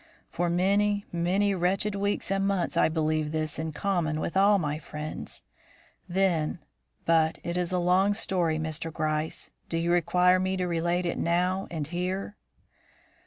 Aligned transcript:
"For 0.31 0.49
many, 0.49 1.05
many 1.11 1.53
wretched 1.53 1.93
weeks 1.93 2.31
and 2.31 2.47
months 2.47 2.75
I 2.75 2.89
believed 2.89 3.31
this 3.31 3.59
in 3.59 3.71
common 3.71 4.19
with 4.19 4.35
all 4.35 4.57
my 4.57 4.79
friends. 4.79 5.43
Then 6.09 6.57
but 7.05 7.37
it 7.43 7.55
is 7.55 7.71
a 7.71 7.77
long 7.77 8.15
story, 8.15 8.57
Mr. 8.57 8.91
Gryce. 8.91 9.51
Do 9.69 9.77
you 9.77 9.91
require 9.91 10.39
me 10.39 10.57
to 10.57 10.65
relate 10.65 11.05
it 11.05 11.19
now 11.19 11.67
and 11.69 11.85
here?" 11.85 12.35